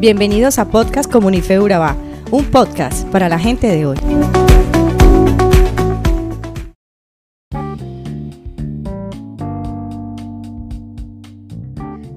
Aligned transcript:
Bienvenidos 0.00 0.58
a 0.58 0.70
Podcast 0.70 1.12
Comunife 1.12 1.60
Urabá, 1.60 1.94
un 2.30 2.46
podcast 2.46 3.06
para 3.08 3.28
la 3.28 3.38
gente 3.38 3.66
de 3.66 3.84
hoy. 3.84 3.98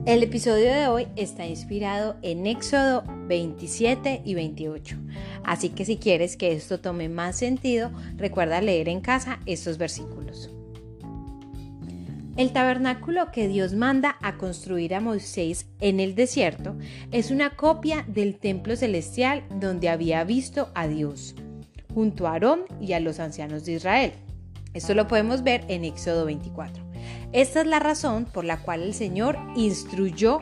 El 0.06 0.24
episodio 0.24 0.74
de 0.74 0.88
hoy 0.88 1.08
está 1.18 1.46
inspirado 1.46 2.16
en 2.22 2.48
Éxodo 2.48 3.04
27 3.28 4.22
y 4.24 4.34
28. 4.34 4.96
Así 5.44 5.68
que 5.68 5.84
si 5.84 5.98
quieres 5.98 6.38
que 6.38 6.54
esto 6.54 6.80
tome 6.80 7.10
más 7.10 7.36
sentido, 7.36 7.92
recuerda 8.16 8.62
leer 8.62 8.88
en 8.88 9.02
casa 9.02 9.42
estos 9.46 9.78
versículos. 9.78 10.53
El 12.36 12.52
tabernáculo 12.52 13.32
que 13.32 13.48
Dios 13.48 13.74
manda 13.74 14.18
a 14.22 14.38
construir 14.38 14.96
a 14.96 15.00
Moisés 15.00 15.68
en 15.80 16.00
el 16.00 16.16
desierto 16.16 16.76
es 17.12 17.30
una 17.30 17.52
copia 17.52 18.06
del 18.08 18.38
templo 18.38 18.76
celestial 18.76 19.44
donde 19.60 19.88
había 19.88 20.24
visto 20.24 20.72
a 20.74 20.88
Dios, 20.88 21.36
junto 21.94 22.26
a 22.26 22.32
Aarón 22.32 22.62
y 22.82 22.94
a 22.94 23.00
los 23.00 23.20
ancianos 23.20 23.66
de 23.66 23.74
Israel. 23.74 24.14
Esto 24.74 24.96
lo 24.96 25.08
podemos 25.08 25.44
ver 25.44 25.64
en 25.68 25.86
Éxodo 25.86 26.26
24. 26.26 26.84
Esta 27.34 27.62
es 27.62 27.68
la 27.68 27.80
razón 27.80 28.26
por 28.26 28.46
la 28.46 28.58
cual 28.64 28.82
el 28.82 28.96
Señor 28.96 29.38
instruyó 29.56 30.40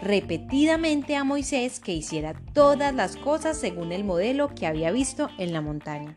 repetidamente 0.00 1.16
a 1.16 1.24
Moisés 1.24 1.80
que 1.80 1.92
hiciera 1.92 2.34
todas 2.54 2.94
las 2.94 3.16
cosas 3.16 3.58
según 3.58 3.92
el 3.92 4.04
modelo 4.04 4.54
que 4.54 4.66
había 4.66 4.90
visto 4.90 5.28
en 5.36 5.52
la 5.52 5.60
montaña. 5.60 6.16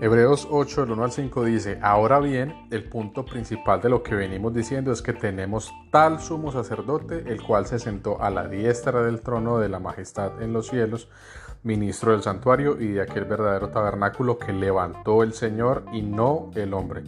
Hebreos 0.00 0.48
8, 0.50 0.80
del 0.80 0.90
1 0.92 1.04
al 1.04 1.12
5 1.12 1.44
dice, 1.44 1.78
ahora 1.80 2.18
bien, 2.18 2.66
el 2.70 2.88
punto 2.88 3.24
principal 3.24 3.80
de 3.80 3.88
lo 3.88 4.02
que 4.02 4.16
venimos 4.16 4.52
diciendo 4.52 4.90
es 4.90 5.00
que 5.00 5.12
tenemos 5.12 5.72
tal 5.92 6.18
sumo 6.18 6.50
sacerdote, 6.50 7.22
el 7.26 7.40
cual 7.40 7.66
se 7.66 7.78
sentó 7.78 8.20
a 8.20 8.28
la 8.30 8.48
diestra 8.48 9.02
del 9.02 9.20
trono 9.20 9.58
de 9.58 9.68
la 9.68 9.78
majestad 9.78 10.42
en 10.42 10.52
los 10.52 10.66
cielos, 10.66 11.08
ministro 11.62 12.10
del 12.10 12.22
santuario 12.22 12.80
y 12.80 12.88
de 12.88 13.02
aquel 13.02 13.26
verdadero 13.26 13.68
tabernáculo 13.68 14.38
que 14.38 14.52
levantó 14.52 15.22
el 15.22 15.34
Señor 15.34 15.84
y 15.92 16.02
no 16.02 16.50
el 16.56 16.74
hombre. 16.74 17.04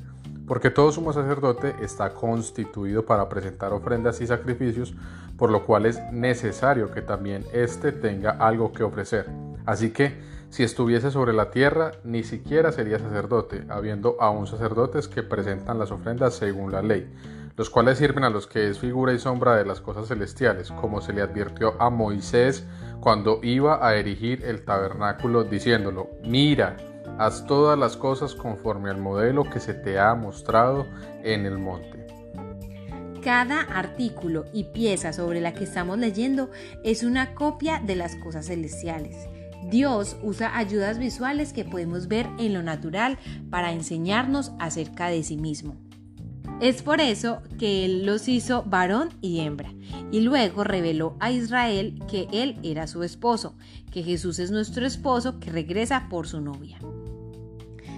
Porque 0.46 0.70
todo 0.70 0.92
sumo 0.92 1.12
sacerdote 1.12 1.74
está 1.80 2.10
constituido 2.14 3.04
para 3.04 3.28
presentar 3.28 3.72
ofrendas 3.72 4.20
y 4.20 4.26
sacrificios, 4.26 4.94
por 5.36 5.50
lo 5.50 5.64
cual 5.64 5.86
es 5.86 6.00
necesario 6.12 6.92
que 6.92 7.02
también 7.02 7.44
éste 7.52 7.92
tenga 7.92 8.30
algo 8.32 8.72
que 8.72 8.82
ofrecer. 8.82 9.26
Así 9.64 9.90
que, 9.90 10.33
si 10.54 10.62
estuviese 10.62 11.10
sobre 11.10 11.32
la 11.32 11.50
tierra, 11.50 11.90
ni 12.04 12.22
siquiera 12.22 12.70
sería 12.70 13.00
sacerdote, 13.00 13.64
habiendo 13.68 14.16
aún 14.20 14.46
sacerdotes 14.46 15.08
que 15.08 15.24
presentan 15.24 15.80
las 15.80 15.90
ofrendas 15.90 16.36
según 16.36 16.70
la 16.70 16.80
ley, 16.80 17.12
los 17.56 17.70
cuales 17.70 17.98
sirven 17.98 18.22
a 18.22 18.30
los 18.30 18.46
que 18.46 18.70
es 18.70 18.78
figura 18.78 19.12
y 19.12 19.18
sombra 19.18 19.56
de 19.56 19.64
las 19.64 19.80
cosas 19.80 20.06
celestiales, 20.06 20.70
como 20.70 21.00
se 21.00 21.12
le 21.12 21.22
advirtió 21.22 21.74
a 21.82 21.90
Moisés 21.90 22.64
cuando 23.00 23.40
iba 23.42 23.84
a 23.84 23.96
erigir 23.96 24.44
el 24.44 24.64
tabernáculo, 24.64 25.42
diciéndolo, 25.42 26.08
mira, 26.22 26.76
haz 27.18 27.44
todas 27.48 27.76
las 27.76 27.96
cosas 27.96 28.36
conforme 28.36 28.90
al 28.90 28.98
modelo 28.98 29.42
que 29.42 29.58
se 29.58 29.74
te 29.74 29.98
ha 29.98 30.14
mostrado 30.14 30.86
en 31.24 31.46
el 31.46 31.58
monte. 31.58 32.06
Cada 33.24 33.62
artículo 33.62 34.44
y 34.52 34.62
pieza 34.72 35.12
sobre 35.12 35.40
la 35.40 35.52
que 35.52 35.64
estamos 35.64 35.98
leyendo 35.98 36.52
es 36.84 37.02
una 37.02 37.34
copia 37.34 37.80
de 37.84 37.96
las 37.96 38.14
cosas 38.14 38.46
celestiales. 38.46 39.33
Dios 39.70 40.16
usa 40.22 40.56
ayudas 40.56 40.98
visuales 40.98 41.52
que 41.52 41.64
podemos 41.64 42.08
ver 42.08 42.28
en 42.38 42.54
lo 42.54 42.62
natural 42.62 43.18
para 43.50 43.72
enseñarnos 43.72 44.52
acerca 44.58 45.08
de 45.08 45.22
sí 45.22 45.36
mismo. 45.36 45.76
Es 46.60 46.82
por 46.82 47.00
eso 47.00 47.42
que 47.58 47.84
Él 47.84 48.06
los 48.06 48.28
hizo 48.28 48.62
varón 48.62 49.08
y 49.20 49.40
hembra, 49.40 49.72
y 50.12 50.20
luego 50.20 50.62
reveló 50.62 51.16
a 51.18 51.32
Israel 51.32 52.00
que 52.08 52.28
Él 52.32 52.58
era 52.62 52.86
su 52.86 53.02
esposo, 53.02 53.56
que 53.90 54.02
Jesús 54.02 54.38
es 54.38 54.50
nuestro 54.50 54.86
esposo 54.86 55.40
que 55.40 55.50
regresa 55.50 56.08
por 56.08 56.28
su 56.28 56.40
novia. 56.40 56.78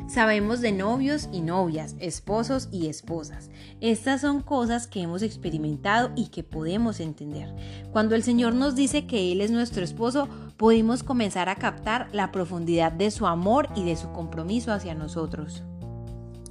Sabemos 0.08 0.60
de 0.60 0.70
novios 0.70 1.28
y 1.32 1.40
novias, 1.40 1.96
esposos 1.98 2.68
y 2.70 2.86
esposas. 2.86 3.50
Estas 3.80 4.20
son 4.20 4.40
cosas 4.40 4.86
que 4.86 5.02
hemos 5.02 5.22
experimentado 5.22 6.12
y 6.14 6.28
que 6.28 6.44
podemos 6.44 7.00
entender. 7.00 7.52
Cuando 7.90 8.14
el 8.14 8.22
Señor 8.22 8.54
nos 8.54 8.76
dice 8.76 9.08
que 9.08 9.32
Él 9.32 9.40
es 9.40 9.50
nuestro 9.50 9.82
esposo, 9.82 10.28
podemos 10.56 11.02
comenzar 11.02 11.48
a 11.48 11.56
captar 11.56 12.08
la 12.12 12.30
profundidad 12.30 12.92
de 12.92 13.10
su 13.10 13.26
amor 13.26 13.68
y 13.74 13.84
de 13.84 13.96
su 13.96 14.12
compromiso 14.12 14.72
hacia 14.72 14.94
nosotros. 14.94 15.64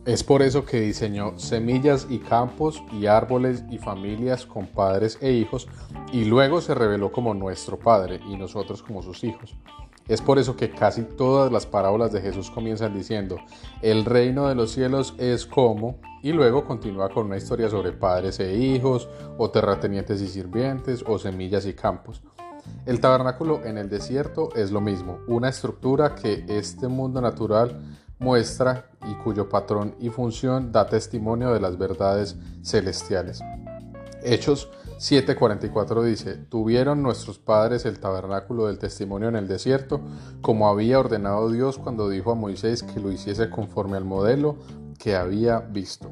Es 0.05 0.23
por 0.23 0.41
eso 0.41 0.65
que 0.65 0.81
diseñó 0.81 1.39
semillas 1.39 2.07
y 2.09 2.19
campos 2.19 2.83
y 2.91 3.07
árboles 3.07 3.63
y 3.71 3.77
familias 3.77 4.45
con 4.45 4.67
padres 4.67 5.17
e 5.21 5.31
hijos 5.31 5.67
y 6.11 6.25
luego 6.25 6.59
se 6.61 6.75
reveló 6.75 7.11
como 7.11 7.33
nuestro 7.33 7.79
Padre 7.79 8.19
y 8.29 8.35
nosotros 8.35 8.83
como 8.83 9.01
sus 9.01 9.23
hijos. 9.23 9.55
Es 10.07 10.21
por 10.21 10.37
eso 10.37 10.55
que 10.55 10.69
casi 10.69 11.01
todas 11.01 11.51
las 11.51 11.65
parábolas 11.65 12.11
de 12.11 12.21
Jesús 12.21 12.51
comienzan 12.51 12.93
diciendo, 12.93 13.37
el 13.81 14.05
reino 14.05 14.47
de 14.47 14.55
los 14.55 14.71
cielos 14.71 15.15
es 15.17 15.47
como, 15.47 15.99
y 16.21 16.31
luego 16.31 16.65
continúa 16.65 17.09
con 17.09 17.25
una 17.25 17.37
historia 17.37 17.69
sobre 17.69 17.91
padres 17.91 18.39
e 18.39 18.55
hijos, 18.55 19.09
o 19.37 19.49
terratenientes 19.49 20.21
y 20.21 20.27
sirvientes, 20.27 21.03
o 21.07 21.17
semillas 21.17 21.65
y 21.65 21.73
campos. 21.73 22.21
El 22.85 22.99
tabernáculo 22.99 23.63
en 23.65 23.79
el 23.79 23.89
desierto 23.89 24.49
es 24.55 24.71
lo 24.71 24.79
mismo, 24.79 25.19
una 25.27 25.49
estructura 25.49 26.13
que 26.13 26.45
este 26.47 26.87
mundo 26.87 27.19
natural 27.19 27.81
muestra 28.19 28.89
y 29.07 29.15
cuyo 29.15 29.49
patrón 29.49 29.95
y 29.99 30.09
función 30.09 30.71
da 30.71 30.87
testimonio 30.87 31.51
de 31.51 31.59
las 31.59 31.77
verdades 31.77 32.35
celestiales. 32.63 33.41
Hechos 34.25 34.69
7:44 34.97 36.03
dice, 36.03 36.35
tuvieron 36.35 37.03
nuestros 37.03 37.37
padres 37.37 37.85
el 37.85 37.99
tabernáculo 37.99 38.65
del 38.67 38.79
testimonio 38.79 39.29
en 39.29 39.35
el 39.35 39.47
desierto, 39.47 40.01
como 40.41 40.67
había 40.67 40.99
ordenado 40.99 41.51
Dios 41.51 41.77
cuando 41.77 42.09
dijo 42.09 42.31
a 42.31 42.35
Moisés 42.35 42.81
que 42.81 42.99
lo 42.99 43.11
hiciese 43.11 43.51
conforme 43.51 43.97
al 43.97 44.05
modelo 44.05 44.57
que 44.97 45.15
había 45.15 45.59
visto. 45.59 46.09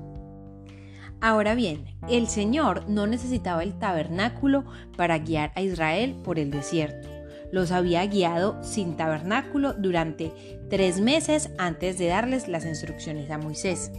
Ahora 1.22 1.56
bien, 1.56 1.86
el 2.10 2.28
Señor 2.28 2.88
no 2.88 3.08
necesitaba 3.08 3.64
el 3.64 3.80
tabernáculo 3.80 4.66
para 4.96 5.18
guiar 5.18 5.52
a 5.56 5.62
Israel 5.62 6.16
por 6.24 6.38
el 6.38 6.52
desierto. 6.52 7.08
Los 7.52 7.72
había 7.72 8.06
guiado 8.06 8.62
sin 8.62 8.98
tabernáculo 8.98 9.74
durante 9.74 10.34
tres 10.70 11.00
meses 11.00 11.50
antes 11.58 11.98
de 11.98 12.08
darles 12.08 12.48
las 12.48 12.66
instrucciones 12.66 13.32
a 13.32 13.38
Moisés. 13.38 13.92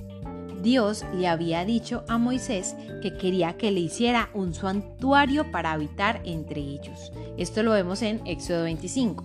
Dios 0.65 1.05
le 1.15 1.29
había 1.29 1.67
dicho 1.67 2.05
a 2.09 2.17
Moisés 2.17 2.75
que 3.03 3.17
quería 3.19 3.59
que 3.59 3.71
le 3.71 3.81
hiciera 3.81 4.31
un 4.33 4.55
santuario 4.55 5.51
para 5.51 5.73
habitar 5.73 6.23
entre 6.25 6.63
ellos. 6.63 7.13
Esto 7.37 7.63
lo 7.63 7.73
vemos 7.73 8.01
en 8.01 8.27
Éxodo 8.27 8.65
25. 8.65 9.25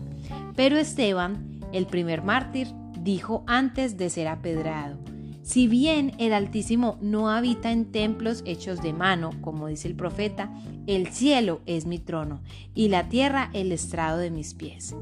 Pero 0.57 0.77
Esteban, 0.77 1.61
el 1.71 1.87
primer 1.87 2.23
mártir, 2.23 2.67
dijo 2.99 3.45
antes 3.47 3.95
de 3.97 4.09
ser 4.09 4.27
apedrado, 4.27 4.97
si 5.41 5.67
bien 5.67 6.11
el 6.17 6.33
Altísimo 6.33 6.99
no 7.01 7.29
habita 7.29 7.71
en 7.71 7.91
templos 7.91 8.43
hechos 8.45 8.81
de 8.81 8.91
mano, 8.91 9.31
como 9.39 9.67
dice 9.67 9.87
el 9.87 9.95
profeta, 9.95 10.53
el 10.87 11.07
cielo 11.07 11.61
es 11.65 11.85
mi 11.85 11.99
trono 11.99 12.41
y 12.75 12.89
la 12.89 13.07
tierra 13.07 13.49
el 13.53 13.71
estrado 13.71 14.17
de 14.17 14.29
mis 14.29 14.53
pies. 14.53 14.93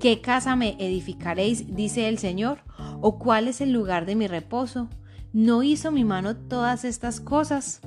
¿Qué 0.00 0.22
casa 0.22 0.56
me 0.56 0.76
edificaréis, 0.78 1.76
dice 1.76 2.08
el 2.08 2.16
Señor? 2.18 2.60
¿O 3.02 3.18
cuál 3.18 3.48
es 3.48 3.60
el 3.60 3.72
lugar 3.72 4.06
de 4.06 4.16
mi 4.16 4.26
reposo? 4.26 4.88
¿No 5.34 5.64
hizo 5.64 5.90
mi 5.90 6.04
mano 6.04 6.36
todas 6.36 6.84
estas 6.84 7.20
cosas? 7.20 7.80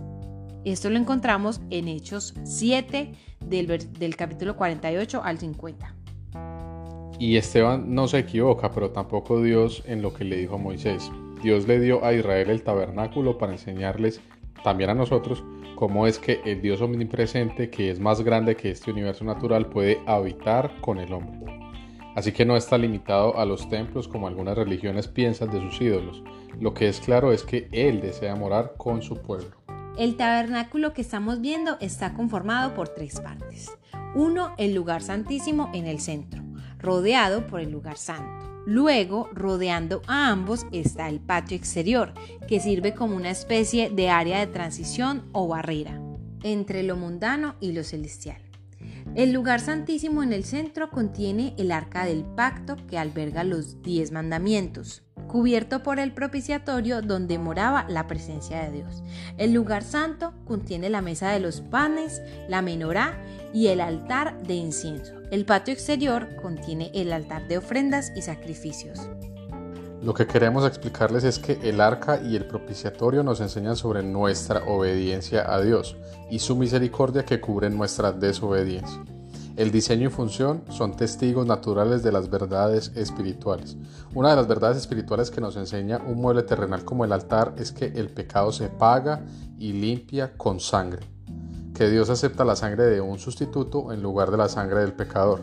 Esto 0.65 0.89
lo 0.89 0.97
encontramos 0.97 1.61
en 1.69 1.87
Hechos 1.87 2.33
7 2.43 3.13
del, 3.39 4.15
capítulo 4.17 4.57
48 4.57 5.21
al 5.23 5.37
50. 5.37 5.95
Y 7.19 7.37
Esteban 7.37 7.95
no 7.95 8.09
se 8.09 8.19
equivoca, 8.19 8.69
pero 8.73 8.89
tampoco 8.89 9.41
Dios 9.41 9.81
en 9.85 10.01
lo 10.01 10.13
que 10.13 10.25
le 10.25 10.35
dijo 10.35 10.55
a 10.55 10.57
Moisés. 10.57 11.09
Dios 11.41 11.65
le 11.69 11.79
dio 11.79 12.03
a 12.03 12.11
Israel 12.11 12.49
el 12.49 12.63
tabernáculo 12.63 13.37
para 13.37 13.53
enseñarles 13.53 14.19
también 14.61 14.89
a 14.89 14.93
nosotros 14.93 15.41
cómo 15.77 16.05
es 16.05 16.19
que 16.19 16.41
el 16.43 16.61
Dios 16.61 16.81
omnipresente, 16.81 17.69
que 17.69 17.89
es 17.89 18.01
más 18.01 18.19
grande 18.23 18.57
que 18.57 18.71
este 18.71 18.91
universo 18.91 19.23
natural, 19.23 19.67
puede 19.67 20.01
habitar 20.05 20.81
con 20.81 20.97
el 20.97 21.13
hombre. 21.13 21.36
Así 22.17 22.31
que 22.31 22.45
no 22.45 22.57
está 22.57 22.79
limitado 22.79 23.37
a 23.37 23.45
los 23.45 23.69
templos 23.69 24.07
como 24.07 24.27
algunas 24.27 24.57
religiones 24.57 25.07
piensan 25.07 25.51
de 25.51 25.61
sus 25.61 25.79
ídolos. 25.79 26.23
Lo 26.59 26.73
que 26.73 26.89
es 26.89 26.99
claro 26.99 27.31
es 27.31 27.43
que 27.43 27.69
Él 27.71 28.01
desea 28.01 28.35
morar 28.35 28.73
con 28.75 29.03
su 29.03 29.17
pueblo. 29.17 29.55
El 29.99 30.17
tabernáculo 30.17 30.93
que 30.93 31.01
estamos 31.03 31.41
viendo 31.41 31.77
está 31.79 32.15
conformado 32.15 32.73
por 32.73 32.89
tres 32.89 33.19
partes. 33.19 33.69
Uno, 34.15 34.55
el 34.57 34.73
lugar 34.73 35.03
santísimo 35.03 35.69
en 35.75 35.85
el 35.85 35.99
centro, 35.99 36.41
rodeado 36.79 37.45
por 37.45 37.59
el 37.59 37.69
lugar 37.69 37.97
santo. 37.97 38.63
Luego, 38.65 39.29
rodeando 39.31 40.01
a 40.07 40.31
ambos 40.31 40.65
está 40.71 41.09
el 41.09 41.19
patio 41.19 41.55
exterior, 41.55 42.15
que 42.47 42.59
sirve 42.59 42.95
como 42.95 43.15
una 43.15 43.29
especie 43.29 43.91
de 43.91 44.09
área 44.09 44.39
de 44.39 44.47
transición 44.47 45.29
o 45.33 45.47
barrera 45.47 46.01
entre 46.41 46.81
lo 46.81 46.95
mundano 46.95 47.55
y 47.59 47.73
lo 47.73 47.83
celestial. 47.83 48.46
El 49.15 49.33
lugar 49.33 49.59
santísimo 49.59 50.21
en 50.21 50.31
el 50.31 50.43
centro 50.43 50.91
contiene 50.91 51.55
el 51.57 51.71
arca 51.71 52.05
del 52.05 52.23
pacto 52.23 52.77
que 52.87 52.99
alberga 52.99 53.43
los 53.43 53.81
diez 53.81 54.11
mandamientos, 54.11 55.03
cubierto 55.27 55.83
por 55.83 55.99
el 55.99 56.13
propiciatorio 56.13 57.01
donde 57.01 57.39
moraba 57.39 57.85
la 57.89 58.07
presencia 58.07 58.61
de 58.63 58.71
Dios. 58.71 59.03
El 59.37 59.53
lugar 59.53 59.83
santo 59.83 60.33
contiene 60.45 60.89
la 60.89 61.01
mesa 61.01 61.31
de 61.31 61.39
los 61.39 61.61
panes, 61.61 62.21
la 62.47 62.61
menorá 62.61 63.17
y 63.53 63.67
el 63.67 63.81
altar 63.81 64.41
de 64.43 64.53
incienso. 64.53 65.13
El 65.31 65.45
patio 65.45 65.73
exterior 65.73 66.35
contiene 66.41 66.91
el 66.93 67.11
altar 67.11 67.47
de 67.47 67.57
ofrendas 67.57 68.11
y 68.15 68.21
sacrificios. 68.21 69.09
Lo 70.07 70.13
que 70.13 70.25
queremos 70.25 70.65
explicarles 70.65 71.25
es 71.25 71.37
que 71.37 71.59
el 71.63 71.81
arca 71.81 72.21
y 72.21 72.37
el 72.37 72.45
propiciatorio 72.45 73.23
nos 73.23 73.41
enseñan 73.41 73.75
sobre 73.75 74.03
nuestra 74.03 74.63
obediencia 74.63 75.53
a 75.53 75.61
Dios 75.61 75.97
y 76.31 76.39
su 76.39 76.55
misericordia 76.55 77.25
que 77.25 77.41
cubre 77.41 77.69
nuestra 77.69 78.13
desobediencia. 78.13 79.03
El 79.57 79.69
diseño 79.69 80.07
y 80.07 80.09
función 80.09 80.63
son 80.69 80.95
testigos 80.95 81.45
naturales 81.45 82.03
de 82.03 82.13
las 82.13 82.29
verdades 82.29 82.93
espirituales. 82.95 83.75
Una 84.13 84.29
de 84.29 84.37
las 84.37 84.47
verdades 84.47 84.77
espirituales 84.77 85.29
que 85.29 85.41
nos 85.41 85.57
enseña 85.57 86.01
un 86.07 86.21
mueble 86.21 86.43
terrenal 86.43 86.85
como 86.85 87.03
el 87.03 87.11
altar 87.11 87.53
es 87.57 87.73
que 87.73 87.87
el 87.87 88.07
pecado 88.07 88.53
se 88.53 88.69
paga 88.69 89.25
y 89.59 89.73
limpia 89.73 90.37
con 90.37 90.61
sangre, 90.61 91.05
que 91.75 91.89
Dios 91.89 92.09
acepta 92.09 92.45
la 92.45 92.55
sangre 92.55 92.85
de 92.85 93.01
un 93.01 93.19
sustituto 93.19 93.91
en 93.91 94.01
lugar 94.01 94.31
de 94.31 94.37
la 94.37 94.47
sangre 94.47 94.79
del 94.79 94.93
pecador. 94.93 95.41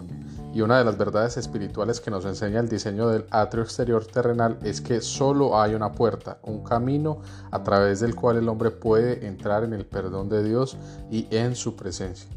Y 0.55 0.61
una 0.61 0.79
de 0.79 0.85
las 0.85 0.97
verdades 0.97 1.37
espirituales 1.37 2.01
que 2.01 2.13
nos 2.13 2.25
enseña 2.25 2.61
el 2.61 2.69
diseño 2.69 3.09
del 3.09 3.27
atrio 3.31 3.65
exterior 3.65 4.07
terrenal 4.07 4.57
es 4.63 4.81
que 4.81 5.01
solo 5.01 5.61
hay 5.61 5.75
una 5.75 5.91
puerta, 5.91 6.39
un 6.43 6.63
camino 6.63 7.19
a 7.51 7.65
través 7.65 7.99
del 7.99 8.15
cual 8.15 8.37
el 8.37 8.49
hombre 8.49 8.71
puede 8.71 9.27
entrar 9.27 9.65
en 9.65 9.73
el 9.73 9.85
perdón 9.85 10.29
de 10.29 10.45
Dios 10.45 10.77
y 11.11 11.27
en 11.33 11.57
su 11.57 11.75
presencia. 11.75 12.31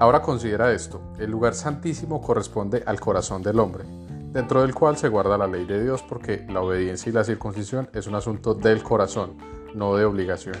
Ahora 0.00 0.20
considera 0.20 0.72
esto, 0.72 1.00
el 1.20 1.30
lugar 1.30 1.54
santísimo 1.54 2.20
corresponde 2.20 2.82
al 2.86 2.98
corazón 2.98 3.44
del 3.44 3.60
hombre, 3.60 3.84
dentro 4.32 4.62
del 4.62 4.74
cual 4.74 4.96
se 4.96 5.08
guarda 5.08 5.38
la 5.38 5.46
ley 5.46 5.64
de 5.64 5.80
Dios 5.80 6.02
porque 6.02 6.44
la 6.48 6.60
obediencia 6.60 7.10
y 7.10 7.12
la 7.12 7.22
circuncisión 7.22 7.88
es 7.92 8.08
un 8.08 8.16
asunto 8.16 8.54
del 8.54 8.82
corazón, 8.82 9.38
no 9.76 9.94
de 9.94 10.04
obligación. 10.04 10.56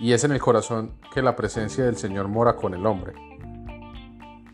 Y 0.00 0.12
es 0.12 0.24
en 0.24 0.32
el 0.32 0.40
corazón 0.40 0.92
que 1.12 1.20
la 1.20 1.36
presencia 1.36 1.84
del 1.84 1.98
Señor 1.98 2.28
mora 2.28 2.56
con 2.56 2.72
el 2.72 2.86
hombre. 2.86 3.12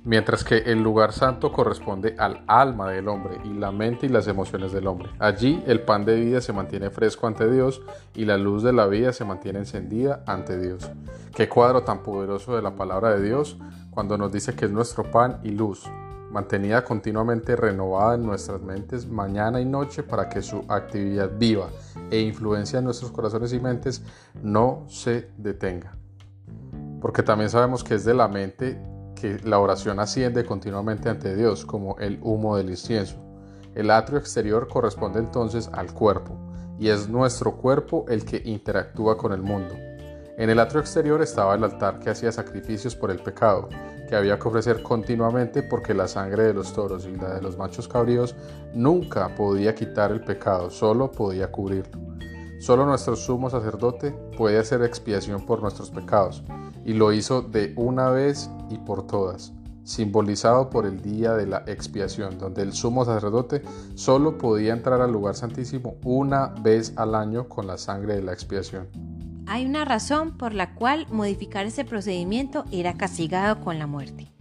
Mientras 0.02 0.44
que 0.44 0.58
el 0.58 0.82
lugar 0.82 1.12
santo 1.12 1.52
corresponde 1.52 2.14
al 2.18 2.42
alma 2.46 2.90
del 2.90 3.06
hombre 3.08 3.38
y 3.44 3.52
la 3.52 3.70
mente 3.70 4.06
y 4.06 4.08
las 4.08 4.26
emociones 4.28 4.72
del 4.72 4.86
hombre. 4.86 5.10
Allí 5.18 5.62
el 5.66 5.82
pan 5.82 6.06
de 6.06 6.14
vida 6.14 6.40
se 6.40 6.54
mantiene 6.54 6.88
fresco 6.88 7.26
ante 7.26 7.50
Dios 7.50 7.82
y 8.14 8.24
la 8.24 8.38
luz 8.38 8.62
de 8.62 8.72
la 8.72 8.86
vida 8.86 9.12
se 9.12 9.26
mantiene 9.26 9.58
encendida 9.58 10.22
ante 10.26 10.58
Dios. 10.58 10.90
Qué 11.34 11.50
cuadro 11.50 11.82
tan 11.82 12.02
poderoso 12.02 12.56
de 12.56 12.62
la 12.62 12.76
palabra 12.76 13.14
de 13.14 13.22
Dios 13.22 13.58
cuando 13.90 14.16
nos 14.16 14.32
dice 14.32 14.54
que 14.54 14.64
es 14.64 14.70
nuestro 14.70 15.10
pan 15.10 15.38
y 15.42 15.50
luz, 15.50 15.84
mantenida 16.30 16.82
continuamente 16.82 17.54
renovada 17.54 18.14
en 18.14 18.24
nuestras 18.24 18.62
mentes 18.62 19.06
mañana 19.06 19.60
y 19.60 19.66
noche 19.66 20.02
para 20.02 20.30
que 20.30 20.40
su 20.40 20.64
actividad 20.68 21.30
viva 21.36 21.68
e 22.10 22.20
influencia 22.20 22.78
en 22.78 22.86
nuestros 22.86 23.10
corazones 23.10 23.52
y 23.52 23.60
mentes 23.60 24.02
no 24.42 24.86
se 24.88 25.28
detenga. 25.36 25.92
Porque 27.02 27.22
también 27.22 27.50
sabemos 27.50 27.84
que 27.84 27.94
es 27.94 28.04
de 28.04 28.14
la 28.14 28.28
mente 28.28 28.80
que 29.20 29.38
la 29.44 29.58
oración 29.58 30.00
asciende 30.00 30.44
continuamente 30.44 31.08
ante 31.08 31.34
Dios 31.34 31.66
como 31.66 31.98
el 31.98 32.18
humo 32.22 32.56
del 32.56 32.70
incienso. 32.70 33.16
El 33.74 33.90
atrio 33.90 34.18
exterior 34.18 34.66
corresponde 34.66 35.20
entonces 35.20 35.68
al 35.72 35.92
cuerpo, 35.92 36.36
y 36.78 36.88
es 36.88 37.08
nuestro 37.08 37.56
cuerpo 37.56 38.06
el 38.08 38.24
que 38.24 38.42
interactúa 38.44 39.16
con 39.18 39.32
el 39.32 39.42
mundo. 39.42 39.74
En 40.38 40.48
el 40.48 40.58
atrio 40.58 40.80
exterior 40.80 41.20
estaba 41.20 41.54
el 41.54 41.62
altar 41.62 41.98
que 41.98 42.08
hacía 42.08 42.32
sacrificios 42.32 42.96
por 42.96 43.10
el 43.10 43.18
pecado, 43.18 43.68
que 44.08 44.16
había 44.16 44.38
que 44.38 44.48
ofrecer 44.48 44.82
continuamente 44.82 45.62
porque 45.62 45.92
la 45.92 46.08
sangre 46.08 46.44
de 46.44 46.54
los 46.54 46.72
toros 46.72 47.06
y 47.06 47.14
la 47.14 47.34
de 47.34 47.42
los 47.42 47.58
machos 47.58 47.86
cabríos 47.86 48.34
nunca 48.74 49.34
podía 49.34 49.74
quitar 49.74 50.10
el 50.10 50.22
pecado, 50.22 50.70
solo 50.70 51.12
podía 51.12 51.52
cubrirlo. 51.52 52.00
Solo 52.58 52.86
nuestro 52.86 53.16
sumo 53.16 53.50
sacerdote 53.50 54.12
puede 54.36 54.58
hacer 54.58 54.82
expiación 54.82 55.46
por 55.46 55.62
nuestros 55.62 55.90
pecados, 55.90 56.42
y 56.84 56.94
lo 56.94 57.12
hizo 57.12 57.42
de 57.42 57.72
una 57.76 58.10
vez 58.10 58.50
y 58.70 58.78
por 58.78 59.06
todas, 59.06 59.52
simbolizado 59.84 60.70
por 60.70 60.86
el 60.86 61.00
día 61.00 61.34
de 61.34 61.46
la 61.46 61.64
expiación, 61.66 62.38
donde 62.38 62.62
el 62.62 62.72
sumo 62.72 63.04
sacerdote 63.04 63.62
solo 63.94 64.38
podía 64.38 64.72
entrar 64.72 65.00
al 65.00 65.12
lugar 65.12 65.34
santísimo 65.34 65.96
una 66.04 66.48
vez 66.62 66.92
al 66.96 67.14
año 67.14 67.48
con 67.48 67.66
la 67.66 67.78
sangre 67.78 68.16
de 68.16 68.22
la 68.22 68.32
expiación. 68.32 68.88
Hay 69.46 69.66
una 69.66 69.84
razón 69.84 70.36
por 70.36 70.54
la 70.54 70.74
cual 70.74 71.06
modificar 71.10 71.66
ese 71.66 71.84
procedimiento 71.84 72.64
era 72.70 72.94
castigado 72.94 73.60
con 73.60 73.78
la 73.78 73.86
muerte. 73.86 74.32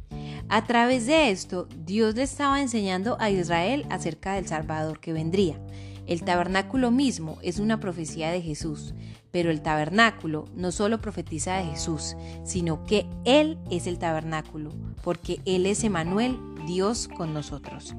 A 0.49 0.65
través 0.65 1.05
de 1.05 1.29
esto, 1.29 1.67
Dios 1.85 2.15
le 2.15 2.23
estaba 2.23 2.59
enseñando 2.61 3.17
a 3.19 3.29
Israel 3.29 3.85
acerca 3.89 4.33
del 4.33 4.47
Salvador 4.47 4.99
que 4.99 5.13
vendría. 5.13 5.59
El 6.09 6.23
tabernáculo 6.23 6.89
mismo 6.89 7.37
es 7.43 7.59
una 7.59 7.79
profecía 7.79 8.31
de 8.31 8.41
Jesús, 8.41 8.95
pero 9.29 9.51
el 9.51 9.61
tabernáculo 9.61 10.45
no 10.55 10.71
solo 10.71 10.99
profetiza 10.99 11.57
de 11.57 11.65
Jesús, 11.65 12.17
sino 12.43 12.83
que 12.83 13.05
Él 13.25 13.59
es 13.69 13.85
el 13.85 13.99
tabernáculo, 13.99 14.71
porque 15.03 15.39
Él 15.45 15.67
es 15.67 15.83
Emanuel, 15.83 16.39
Dios 16.65 17.07
con 17.07 17.31
nosotros. 17.31 17.93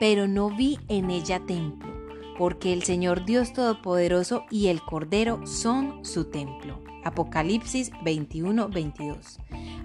Pero 0.00 0.26
no 0.26 0.50
vi 0.50 0.80
en 0.88 1.10
ella 1.10 1.40
templo 1.46 2.02
porque 2.36 2.72
el 2.72 2.82
Señor 2.82 3.24
Dios 3.24 3.52
Todopoderoso 3.52 4.46
y 4.50 4.66
el 4.66 4.82
Cordero 4.82 5.46
son 5.46 6.04
su 6.04 6.24
templo. 6.24 6.82
Apocalipsis 7.04 7.92
21-22. 8.04 9.38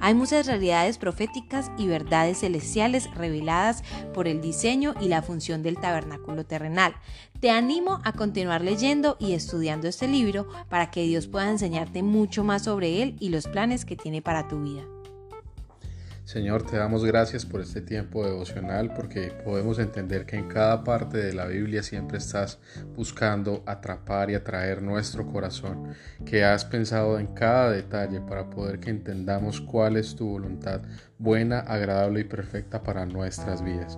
Hay 0.08 0.14
muchas 0.14 0.46
realidades 0.48 0.98
proféticas 0.98 1.70
y 1.78 1.86
verdades 1.86 2.40
celestiales 2.40 3.14
reveladas 3.14 3.84
por 4.14 4.30
el 4.30 4.40
diseño 4.40 4.94
y 5.02 5.10
la 5.10 5.22
función 5.22 5.64
del 5.64 5.76
tabernáculo 5.76 6.46
terrenal. 6.46 6.96
Te 7.42 7.50
animo 7.52 8.00
a 8.06 8.14
continuar 8.14 8.62
leyendo 8.62 9.18
y 9.20 9.34
estudiando 9.34 9.90
este 9.90 10.08
libro 10.08 10.48
para 10.70 10.92
que 10.92 11.04
Dios 11.04 11.28
pueda 11.28 11.50
enseñarte 11.50 12.04
mucho 12.04 12.46
más 12.46 12.64
sobre 12.64 13.04
él 13.04 13.18
y 13.20 13.28
los 13.28 13.50
planes 13.50 13.84
que 13.84 13.98
tiene 13.98 14.22
para 14.22 14.48
tu 14.48 14.62
vida. 14.62 14.86
Señor, 16.28 16.64
te 16.64 16.76
damos 16.76 17.06
gracias 17.06 17.46
por 17.46 17.62
este 17.62 17.80
tiempo 17.80 18.26
devocional 18.26 18.94
porque 18.94 19.32
podemos 19.46 19.80
entender 19.80 20.26
que 20.26 20.36
en 20.36 20.50
cada 20.50 20.84
parte 20.84 21.20
de 21.20 21.34
la 21.34 21.46
Biblia 21.46 21.82
siempre 21.82 22.18
estás 22.18 22.60
buscando 22.98 23.64
atrapar 23.66 24.30
y 24.30 24.36
atraer 24.36 24.82
nuestro 24.82 25.26
corazón, 25.26 25.94
que 26.26 26.44
has 26.44 26.66
pensado 26.66 27.18
en 27.18 27.28
cada 27.28 27.72
detalle 27.72 28.20
para 28.20 28.50
poder 28.50 28.82
que 28.82 28.90
entendamos 28.90 29.62
cuál 29.62 29.96
es 29.96 30.18
tu 30.18 30.28
voluntad 30.28 30.82
buena, 31.18 31.62
agradable 31.62 32.20
y 32.20 32.26
perfecta 32.26 32.84
para 32.84 33.06
nuestras 33.06 33.64
vidas. 33.64 33.98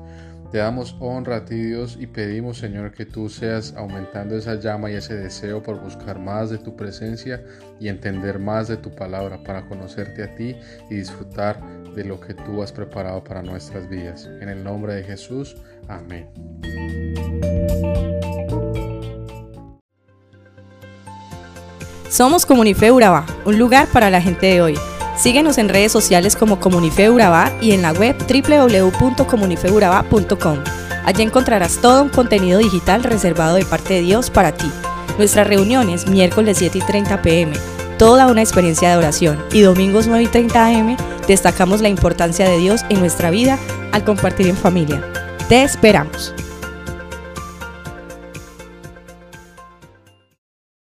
Te 0.52 0.58
damos 0.58 0.96
honra 1.00 1.38
a 1.38 1.46
ti 1.46 1.56
Dios 1.56 1.96
y 2.00 2.08
pedimos 2.08 2.58
Señor 2.58 2.92
que 2.92 3.06
tú 3.06 3.30
seas 3.30 3.76
aumentando 3.78 4.36
esa 4.36 4.56
llama 4.56 4.90
y 4.90 4.96
ese 4.96 5.16
deseo 5.16 5.62
por 5.62 5.80
buscar 5.80 6.18
más 6.18 6.50
de 6.50 6.58
tu 6.58 6.76
presencia 6.76 7.44
y 7.80 7.88
entender 7.88 8.40
más 8.40 8.68
de 8.68 8.78
tu 8.78 8.90
palabra 8.96 9.44
para 9.44 9.68
conocerte 9.68 10.24
a 10.24 10.34
ti 10.34 10.56
y 10.90 10.96
disfrutar 10.96 11.62
de 12.00 12.06
lo 12.06 12.20
que 12.22 12.34
tú 12.34 12.64
has 12.64 12.72
preparado 12.72 13.22
para 13.24 13.44
nuestras 13.44 13.88
vidas. 13.90 14.30
En 14.40 14.48
el 14.48 14.64
nombre 14.64 14.96
de 14.96 15.04
Jesús, 15.04 15.58
amén. 15.90 16.30
Somos 22.10 22.46
Comunife 22.46 22.90
Urabá, 22.92 23.26
un 23.46 23.60
lugar 23.60 23.90
para 23.92 24.10
la 24.10 24.22
gente 24.22 24.46
de 24.48 24.62
hoy. 24.62 24.80
Síguenos 25.18 25.58
en 25.58 25.68
redes 25.68 25.92
sociales 25.92 26.38
como 26.38 26.62
Comunife 26.62 27.10
Urabá 27.10 27.52
y 27.62 27.74
en 27.74 27.82
la 27.82 27.92
web 27.92 28.16
www.comunifeurabá.com. 28.18 30.60
Allí 31.04 31.24
encontrarás 31.24 31.82
todo 31.82 32.04
un 32.04 32.10
contenido 32.10 32.60
digital 32.60 33.04
reservado 33.04 33.56
de 33.56 33.66
parte 33.66 33.96
de 33.96 34.02
Dios 34.02 34.30
para 34.30 34.54
ti. 34.54 34.72
Nuestras 35.18 35.48
reuniones 35.48 36.08
miércoles 36.08 36.60
7 36.60 36.78
y 36.78 36.82
30 36.82 37.22
pm, 37.22 37.52
toda 37.98 38.28
una 38.28 38.42
experiencia 38.42 38.90
de 38.90 38.96
oración 38.96 39.44
y 39.52 39.60
domingos 39.60 40.08
9 40.08 40.24
y 40.24 40.28
30 40.28 40.66
am 40.66 40.96
destacamos 41.30 41.82
la 41.82 41.90
importancia 41.90 42.50
de 42.50 42.58
Dios 42.58 42.82
en 42.90 43.00
nuestra 43.00 43.30
vida 43.30 43.58
al 43.92 44.04
compartir 44.04 44.48
en 44.48 44.58
familia. 44.58 45.02
Te 45.48 45.64
esperamos. 45.64 46.34